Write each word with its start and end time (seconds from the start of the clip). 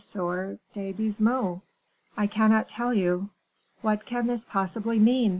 de 0.73 0.91
Baisemeaux?" 0.93 1.61
"I 2.17 2.25
cannot 2.25 2.67
tell 2.67 2.91
you." 2.91 3.29
"What 3.83 4.03
can 4.03 4.25
this 4.25 4.43
possibly 4.43 4.97
mean?" 4.97 5.29